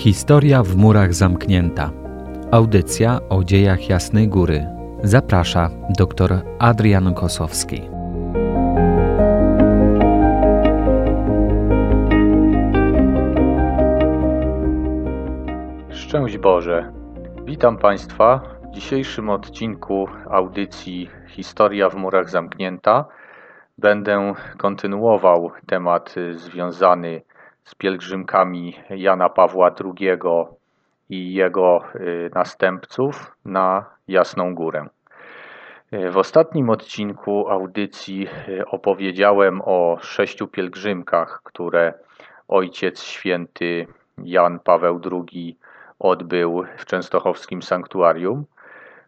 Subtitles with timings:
[0.00, 1.90] Historia w murach zamknięta.
[2.50, 4.66] Audycja o dziejach Jasnej Góry.
[5.02, 7.82] Zaprasza dr Adrian Kosowski.
[15.90, 16.92] Szczęść Boże.
[17.44, 23.04] Witam Państwa w dzisiejszym odcinku audycji Historia w murach zamknięta.
[23.78, 27.39] Będę kontynuował temat związany z
[27.78, 30.20] pielgrzymkami Jana Pawła II
[31.10, 34.86] i jego y, następców na Jasną Górę.
[35.92, 41.94] W ostatnim odcinku audycji y, opowiedziałem o sześciu pielgrzymkach, które
[42.48, 43.86] Ojciec Święty
[44.24, 45.58] Jan Paweł II
[45.98, 48.44] odbył w częstochowskim sanktuarium.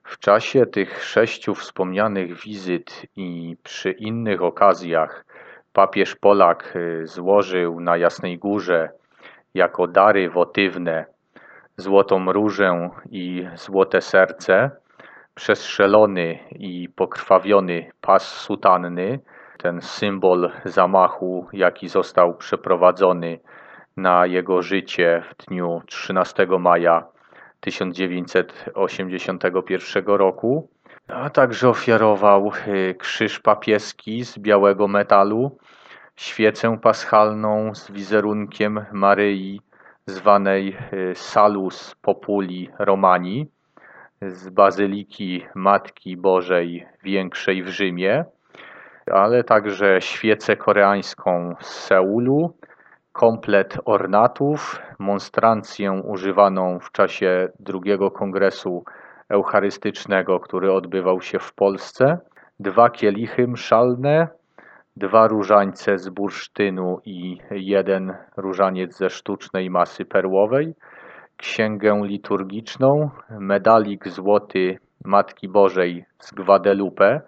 [0.05, 5.25] W czasie tych sześciu wspomnianych wizyt i przy innych okazjach
[5.73, 8.91] papież Polak y, złożył na Jasnej Górze
[9.55, 11.05] jako dary wotywne
[11.77, 14.71] złotą różę i złote serce,
[15.35, 19.21] przestrzelony i pokrwawiony pas sutanny,
[19.59, 23.39] ten symbol zamachu, jaki został przeprowadzony
[23.97, 27.05] na jego życie w dniu 13 maja
[27.61, 30.69] 1981 roku,
[31.15, 35.59] a także ofiarował y, krzyż papieski z białego metalu,
[36.17, 39.61] świecę paschalną z wizerunkiem Maryi,
[40.07, 43.47] zwanej y, Salus Populi Romani,
[44.23, 48.25] z Bazyliki Matki Bożej Większej w Rzymie,
[49.13, 52.57] ale także świecę koreańską z Seulu,
[53.13, 58.85] komplet ornatów, monstrancję używaną w czasie drugiego kongresu
[59.33, 62.19] eucharystycznego, który odbywał się w Polsce,
[62.61, 64.29] dwa kielichy mszalne,
[64.97, 70.75] dwa różańce z bursztynu i jeden różaniec ze sztucznej masy perłowej,
[71.37, 77.21] księgę liturgiczną, medalik złoty Matki Bożej z Guadalupe,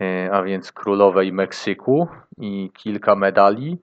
[0.00, 2.08] e, a więc królowej Meksyku
[2.38, 3.78] i kilka medali,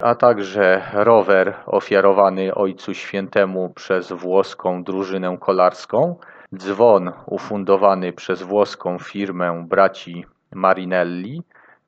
[0.00, 6.16] a także rower ofiarowany Ojcu Świętemu przez włoską drużynę kolarską,
[6.54, 10.24] dzwon ufundowany przez włoską firmę braci
[10.54, 11.42] Marinelli,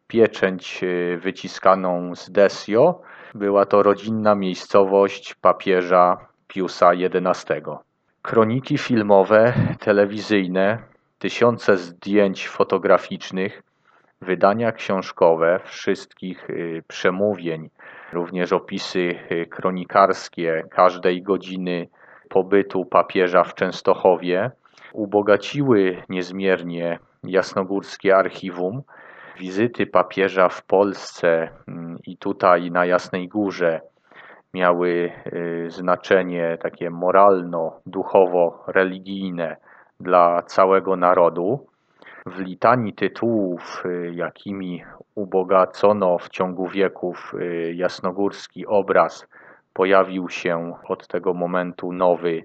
[0.08, 3.00] pieczęć e, wyciskaną z Desio.
[3.34, 6.16] Była to rodzinna miejscowość papieża
[6.47, 7.52] Piusa XI.
[8.22, 10.78] Kroniki filmowe, telewizyjne,
[11.18, 13.62] tysiące zdjęć fotograficznych,
[14.20, 16.54] wydania książkowe wszystkich e,
[16.88, 17.70] przemówień,
[18.12, 21.88] również opisy e, kronikarskie każdej godziny
[22.28, 24.50] pobytu papieża w Częstochowie
[24.93, 28.83] ubogaciły niezmiernie jasnogórskie archiwum.
[29.39, 33.81] Wizyty papieża w Polsce mm, i tutaj na Jasnej Górze
[34.55, 39.56] miały y, znaczenie takie moralno-duchowo-religijne
[40.00, 41.66] dla całego narodu.
[42.27, 44.84] W litanii tytułów, y, jakimi
[45.15, 49.27] ubogacono w ciągu wieków y, jasnogórski obraz
[49.72, 52.44] pojawił się od tego momentu nowy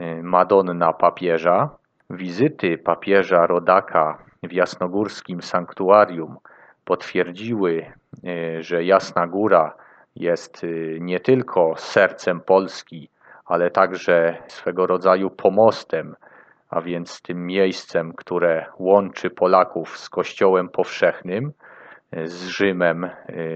[0.00, 1.70] y, Madonna papieża.
[2.10, 6.36] Wizyty papieża Rodaka w jasnogórskim sanktuarium
[6.84, 7.92] potwierdziły,
[8.24, 9.74] y, że Jasna Góra
[10.16, 13.10] jest y, nie tylko sercem Polski,
[13.46, 16.16] ale także swego rodzaju pomostem,
[16.70, 21.52] a więc tym miejscem, które łączy Polaków z Kościołem Powszechnym,
[22.12, 23.10] z Rzymem y,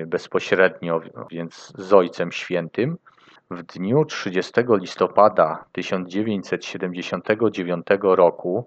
[0.07, 2.99] bezpośrednio, więc z Ojcem Świętym.
[3.51, 8.67] W dniu 30 listopada 1979 roku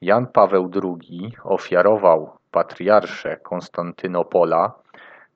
[0.00, 4.72] Jan Paweł II ofiarował patriarsze Konstantynopola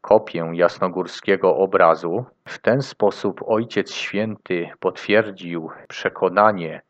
[0.00, 2.24] kopię jasnogórskiego obrazu.
[2.44, 6.82] W ten sposób Ojciec Święty potwierdził przekonanie,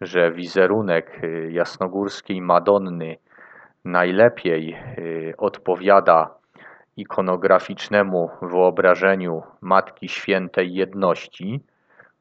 [0.00, 3.16] że wizerunek y, jasnogórskiej Madonny
[3.84, 6.43] najlepiej y, odpowiada
[6.96, 11.60] ikonograficznemu wyobrażeniu Matki Świętej Jedności,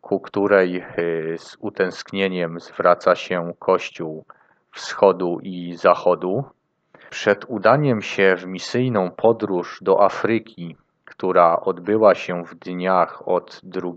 [0.01, 0.83] ku której y,
[1.37, 4.25] z utęsknieniem zwraca się Kościół
[4.71, 6.43] Wschodu i Zachodu.
[7.09, 10.75] Przed udaniem się w misyjną podróż do Afryki,
[11.05, 13.91] która odbyła się w dniach od 2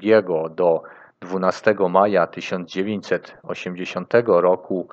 [0.50, 0.82] do
[1.20, 4.88] 12 maja 1980 roku,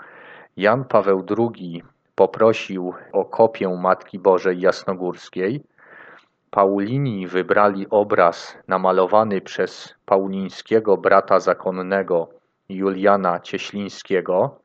[0.57, 1.83] Jan Paweł II
[2.15, 5.63] poprosił o kopię Matki Bożej Jasnogórskiej,
[6.53, 12.29] Paulini wybrali obraz namalowany przez paulińskiego brata zakonnego
[12.69, 14.59] Juliana Cieślińskiego.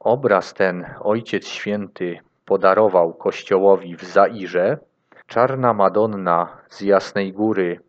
[0.00, 4.78] Obraz ten Ojciec Święty podarował kościołowi w Zairze.
[5.26, 7.80] Czarna Madonna z Jasnej Góry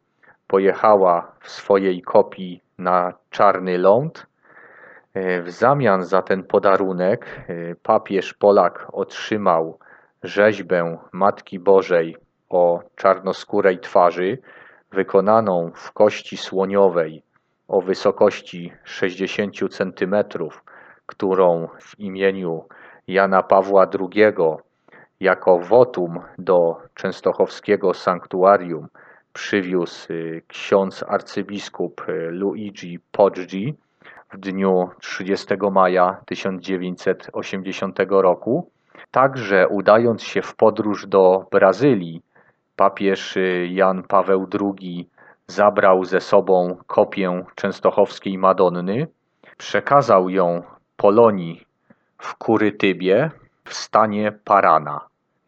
[0.48, 4.28] pojechała w swojej kopii na Czarny Ląd.
[5.16, 7.46] W zamian za ten podarunek
[7.84, 9.80] papież Polak otrzymał
[10.24, 12.18] rzeźbę Matki Bożej
[12.50, 14.38] o czarnoskórej twarzy,
[14.92, 17.24] wykonaną w kości słoniowej
[17.68, 20.16] o wysokości 60 cm,
[21.06, 22.64] którą w imieniu
[23.08, 24.34] Jana Pawła II
[25.20, 28.88] jako wotum do częstochowskiego sanktuarium
[29.34, 33.76] przywiózł y, ksiądz arcybiskup y, Luigi Poggi
[34.34, 38.72] w dniu 30 maja 1980 roku.
[39.12, 42.22] Także udając się w podróż do Brazylii,
[42.80, 45.10] papież y, Jan Paweł II
[45.48, 49.08] zabrał ze sobą kopię częstochowskiej Madonny,
[49.58, 50.64] przekazał ją
[50.98, 51.66] Polonii
[52.18, 53.32] w Kurytybie
[53.66, 55.02] w stanie Parana.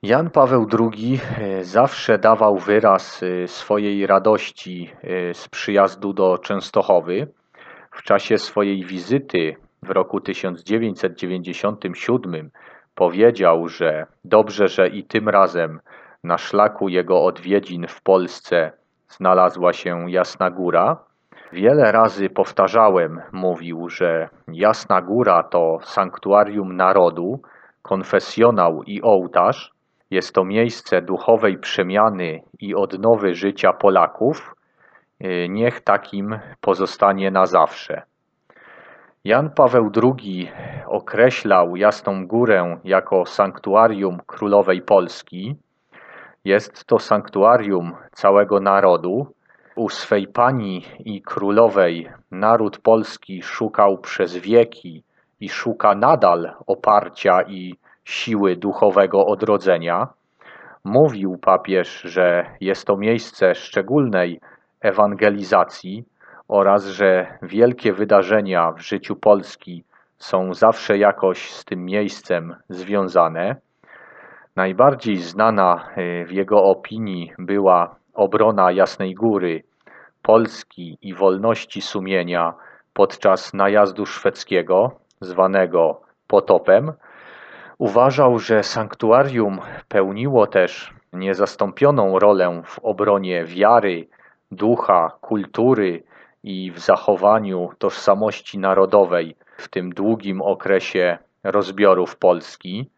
[0.04, 4.92] Jan Paweł II e, zawsze dawał wyraz e, swojej radości
[5.34, 7.28] z przyjazdu do Częstochowy.
[7.92, 12.52] W czasie swojej wizyty w roku 1997
[12.96, 15.80] powiedział, że dobrze, że i tym razem
[16.24, 18.72] na szlaku jego odwiedzin w Polsce
[19.10, 20.98] znalazła się Jasna Góra.
[21.54, 27.42] Wiele razy powtarzałem, mówił, że Jasna Góra to sanktuarium narodu,
[27.82, 29.72] konfesjonał i ołtarz.
[30.12, 34.56] Jest to miejsce duchowej przemiany i odnowy życia Polaków.
[35.50, 38.02] Niech takim pozostanie na zawsze.
[39.24, 40.52] Jan Paweł II
[40.88, 45.56] określał Jasną Górę jako sanktuarium królowej Polski.
[46.46, 49.28] Jest to sanktuarium całego narodu.
[49.76, 55.04] U swej pani i królowej naród polski szukał przez wieki
[55.40, 60.08] i szuka nadal oparcia i siły duchowego odrodzenia.
[60.84, 64.40] Mówił papież, że jest to miejsce szczególnej
[64.82, 66.06] ewangelizacji
[66.48, 69.84] oraz że wielkie wydarzenia w życiu Polski
[70.18, 73.56] są zawsze jakoś z tym miejscem związane.
[74.56, 79.64] Najbardziej znana y, w jego opinii była obrona Jasnej Góry,
[80.22, 82.54] Polski i wolności sumienia
[82.94, 86.94] podczas najazdu szwedzkiego, zwanego potopem.
[87.78, 94.08] Uważał, że sanktuarium pełniło też niezastąpioną rolę w obronie wiary,
[94.52, 96.04] ducha, kultury
[96.44, 102.90] i w zachowaniu tożsamości narodowej w tym długim okresie rozbiorów Polski.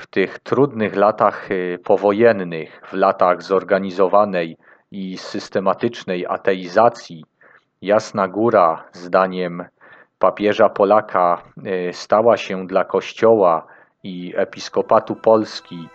[0.00, 4.56] W tych trudnych latach y, powojennych, w latach zorganizowanej
[4.90, 7.24] i systematycznej ateizacji,
[7.82, 9.64] Jasna Góra, zdaniem
[10.18, 11.42] papieża Polaka,
[11.88, 13.66] y, stała się dla Kościoła
[14.02, 15.88] i Episkopatu Polski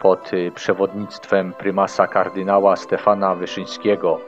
[0.00, 4.20] pod y, przewodnictwem prymasa kardynała Stefana Wyszyńskiego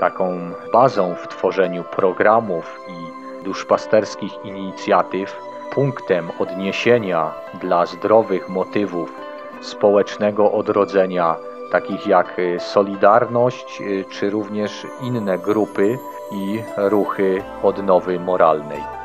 [0.00, 9.12] taką bazą w tworzeniu programów i duszpasterskich inicjatyw, punktem odniesienia dla zdrowych motywów
[9.60, 11.36] społecznego odrodzenia,
[11.70, 15.98] takich jak y, Solidarność, y, czy również inne grupy
[16.32, 18.99] i ruchy odnowy moralnej.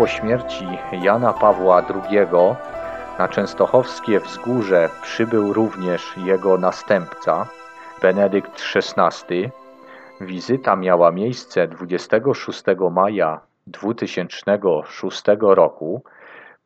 [0.00, 2.18] Po śmierci Jana Pawła II
[3.18, 7.46] na częstochowskie wzgórze przybył również jego następca,
[8.02, 9.50] Benedykt XVI.
[10.20, 16.04] Wizyta miała miejsce 26 maja 2006 roku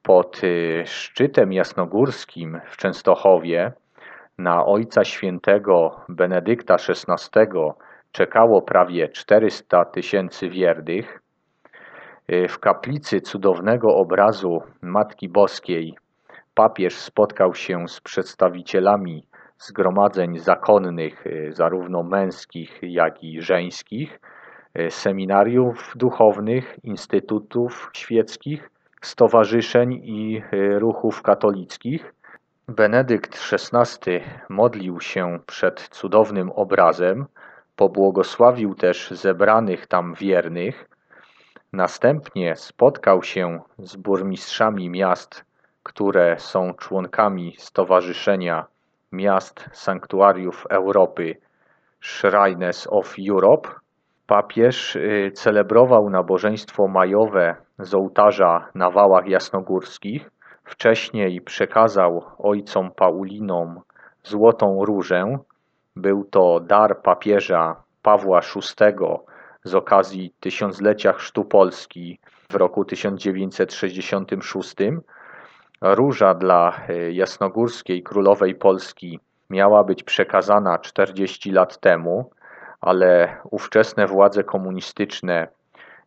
[0.03, 3.73] pod y, szczytem jasnogórskim w Częstochowie
[4.39, 7.51] na Ojca Świętego Benedykta XVI
[8.13, 11.24] czekało prawie 400 tysięcy wiernych.
[12.33, 15.95] Y, w kaplicy cudownego obrazu Matki Boskiej
[16.55, 19.27] papież spotkał się z przedstawicielami
[19.59, 24.21] zgromadzeń zakonnych, y, zarówno męskich, jak i żeńskich,
[24.79, 28.71] y, seminariów duchownych, instytutów świeckich,
[29.03, 30.43] stowarzyszeń i
[30.79, 32.15] ruchów katolickich.
[32.69, 37.27] Benedykt XVI modlił się przed cudownym obrazem,
[37.77, 40.89] pobłogosławił też zebranych tam wiernych,
[41.75, 45.45] Następnie spotkał się z burmistrzami miast,
[45.83, 48.67] które są członkami Stowarzyszenia
[49.13, 51.37] Miast Sanktuariów Europy
[52.01, 53.69] Shrines of Europe.
[54.27, 60.31] Papież y, celebrował nabożeństwo majowe z ołtarza na wałach jasnogórskich.
[60.65, 63.81] Wcześniej przekazał ojcom Paulinom
[64.23, 65.39] złotą różę.
[65.97, 69.34] Był to dar papieża Pawła VI
[69.65, 72.19] z okazji tysiąclecia Chrztu Polski
[72.51, 74.77] w roku 1966.
[75.81, 82.31] Róża dla e, jasnogórskiej królowej Polski miała być przekazana 40 lat temu,
[82.81, 85.49] ale ówczesne władze komunistyczne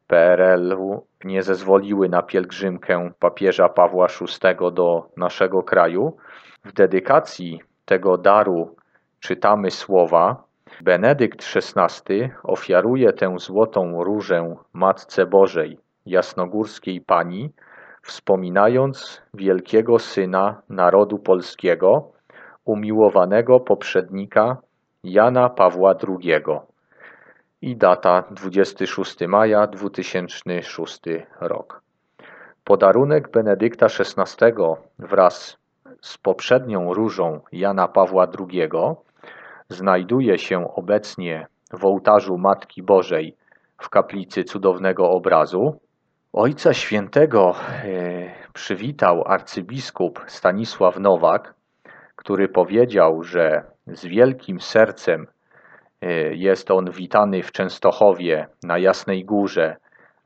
[0.07, 6.17] PRL-u nie zezwoliły na pielgrzymkę papieża Pawła VI do naszego kraju.
[6.65, 8.75] W dedykacji tego daru
[9.19, 10.46] czytamy słowa
[10.81, 17.53] Benedykt XVI ofiaruje tę złotą różę Matce Bożej, jasnogórskiej Pani,
[18.01, 22.11] wspominając wielkiego Syna narodu polskiego,
[22.65, 24.57] umiłowanego poprzednika
[25.03, 26.43] Jana Pawła II.
[27.61, 31.01] I data 26 maja 2006
[31.41, 31.81] rok.
[32.63, 34.53] Podarunek Benedykta XVI
[34.99, 35.57] wraz
[36.01, 38.69] z poprzednią różą Jana Pawła II
[39.69, 43.35] znajduje się obecnie w ołtarzu Matki Bożej
[43.77, 45.79] w kaplicy cudownego obrazu.
[46.33, 51.53] Ojca Świętego e, przywitał arcybiskup Stanisław Nowak,
[52.15, 55.27] który powiedział, że z wielkim sercem
[56.01, 59.77] e, jest on witany w Częstochowie na Jasnej Górze,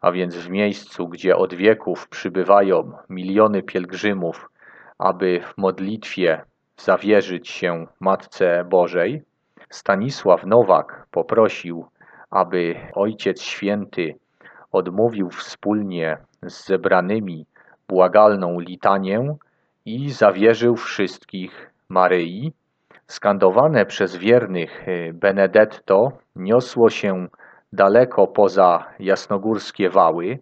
[0.02, 4.50] a więc w miejscu, gdzie od wieków przybywają miliony pielgrzymów,
[4.98, 6.42] aby w modlitwie
[6.78, 9.24] zawierzyć się Matce Bożej.
[9.72, 11.86] Stanisław Nowak poprosił,
[12.32, 14.16] aby Ojciec Święty
[14.72, 17.46] odmówił wspólnie z zebranymi
[17.88, 19.36] błagalną litanię
[19.86, 22.54] i zawierzył wszystkich Maryi.
[23.08, 27.28] Skandowane przez wiernych y, Benedetto niosło się
[27.74, 30.40] daleko poza jasnogórskie wały.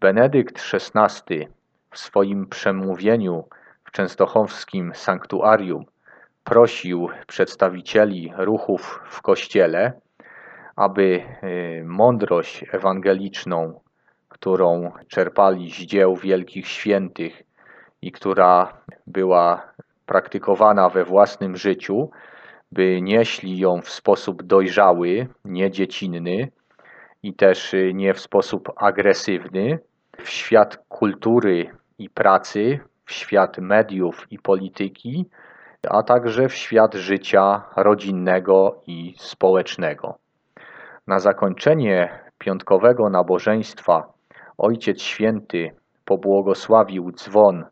[0.00, 1.48] Benedykt XVI
[1.90, 3.44] w swoim przemówieniu
[3.84, 5.84] w częstochowskim sanktuarium
[6.48, 9.92] prosił przedstawicieli ruchów w kościele,
[10.76, 13.80] aby y, mądrość ewangeliczną,
[14.28, 17.42] którą czerpali z dzieł wielkich świętych
[18.02, 18.72] i która
[19.06, 19.72] była
[20.06, 22.10] praktykowana we własnym życiu,
[22.72, 26.48] by nieśli ją w sposób dojrzały, nie dziecinny
[27.22, 29.78] i też y, nie w sposób agresywny,
[30.18, 35.26] w świat kultury i pracy, w świat mediów i polityki,
[35.88, 40.18] a także w świat życia rodzinnego i społecznego.
[41.06, 42.08] Na zakończenie
[42.38, 44.12] piątkowego nabożeństwa
[44.58, 45.70] Ojciec Święty
[46.04, 47.64] pobłogosławił dzwon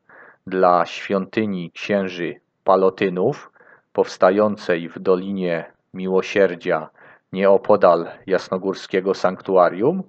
[0.46, 2.34] dla świątyni księży
[2.64, 3.52] Palotynów
[3.92, 6.88] powstającej w Dolinie Miłosierdzia
[7.32, 10.02] nieopodal jasnogórskiego sanktuarium.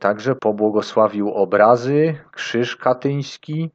[0.00, 3.70] Także pobłogosławił obrazy, krzyż katyński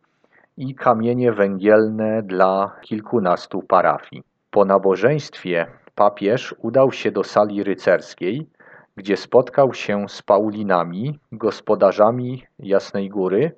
[0.60, 4.24] i kamienie węgielne dla kilkunastu parafii.
[4.52, 8.48] Po nabożeństwie papież udał się do sali rycerskiej,
[8.96, 13.52] gdzie spotkał się z Paulinami, gospodarzami Jasnej Góry,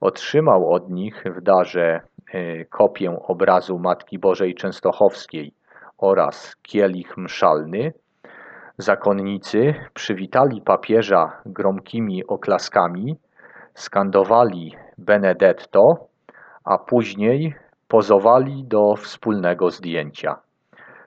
[0.00, 2.00] otrzymał od nich w darze
[2.32, 5.52] e, kopię obrazu Matki Bożej Częstochowskiej
[5.98, 7.92] oraz kielich mszalny.
[8.78, 13.16] Zakonnicy przywitali papieża gromkimi oklaskami,
[13.74, 16.13] skandowali Benedetto,
[16.64, 17.54] a później
[17.88, 20.36] pozowali do wspólnego zdjęcia.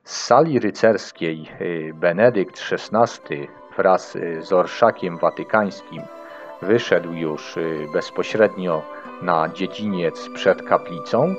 [0.04, 3.48] Z sali rycerskiej y, Benedykt XVI
[3.78, 6.02] wraz y, z orszakiem watykańskim
[6.62, 8.82] wyszedł już y, bezpośrednio
[9.22, 11.36] na dziedziniec przed kaplicą.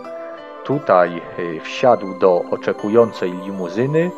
[0.65, 1.21] Tutaj
[1.63, 4.11] wsiadł do oczekującej limuzyny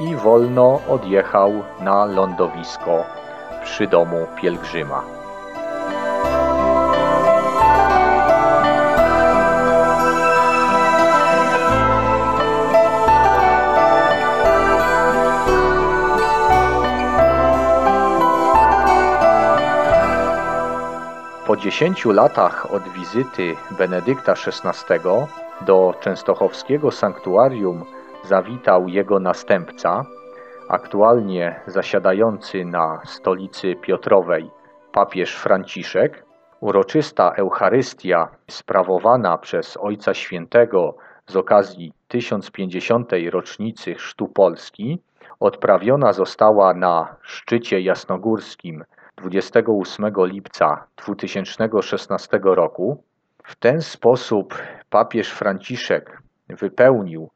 [0.00, 3.04] i wolno odjechał na lądowisko
[3.64, 5.13] przy domu pielgrzyma.
[21.54, 24.94] Po dziesięciu latach od wizyty Benedykta XVI
[25.60, 27.84] do częstochowskiego sanktuarium
[28.24, 30.04] zawitał jego następca,
[30.68, 34.50] aktualnie zasiadający na stolicy Piotrowej
[34.92, 36.24] papież Franciszek.
[36.60, 40.96] Uroczysta Eucharystia sprawowana przez Ojca Świętego
[41.26, 43.10] z okazji 1050.
[43.30, 45.02] rocznicy Chrztu Polski
[45.40, 48.84] odprawiona została na szczycie jasnogórskim
[49.16, 53.02] 28 lipca 2016 roku.
[53.44, 57.30] W ten sposób papież Franciszek wypełnił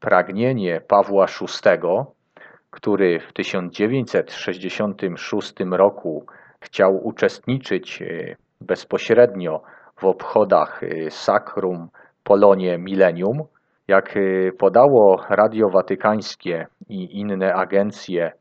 [0.00, 1.78] pragnienie Pawła VI,
[2.70, 6.26] który w 1966 roku
[6.60, 9.62] chciał uczestniczyć e, bezpośrednio
[9.96, 11.88] w obchodach e, Sacrum
[12.24, 13.42] Polonie Millennium.
[13.88, 14.20] Jak e,
[14.52, 18.32] podało Radio Watykańskie i inne agencje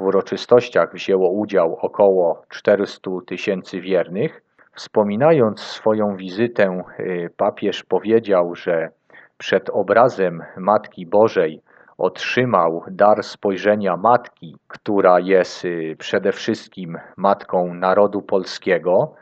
[0.00, 4.42] W uroczystościach wzięło udział około 400 tysięcy wiernych.
[4.72, 8.90] Wspominając swoją wizytę, y, papież powiedział, że
[9.38, 11.62] przed obrazem Matki Bożej
[11.98, 19.14] otrzymał dar spojrzenia matki, która jest y, przede wszystkim matką narodu polskiego,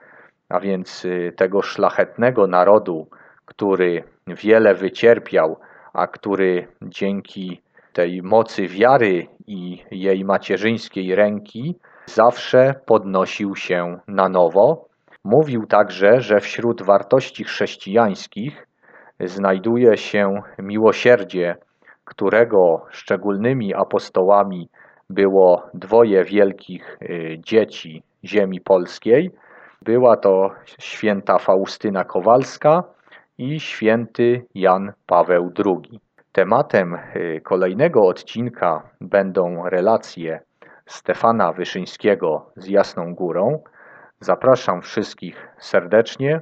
[0.49, 3.09] a więc y, tego szlachetnego narodu,
[3.45, 5.57] który wiele wycierpiał,
[5.93, 11.75] a który dzięki tej mocy wiary i jej macierzyńskiej ręki
[12.07, 14.89] zawsze podnosił się na nowo.
[15.25, 18.67] Mówił także, że wśród wartości chrześcijańskich
[19.21, 21.57] znajduje się miłosierdzie,
[22.05, 24.69] którego szczególnymi apostołami
[25.11, 29.31] było dwoje wielkich y, dzieci ziemi polskiej.
[29.83, 32.85] Była to święta Faustyna Kowalska
[33.39, 36.01] i święty Jan Paweł II.
[36.39, 40.41] Tematem y, kolejnego odcinka będą relacje
[40.87, 43.63] Stefana Wyszyńskiego z Jasną Górą.
[44.21, 46.41] Zapraszam wszystkich serdecznie.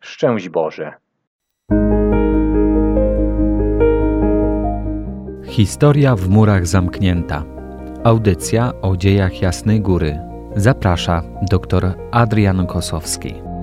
[0.00, 0.94] Szczęść Boże.
[5.44, 7.44] Historia w murach zamknięta.
[8.04, 10.18] Audycja o dziejach Jasnej Góry.
[10.56, 13.55] Zaprasza dr Adrian Kosowski.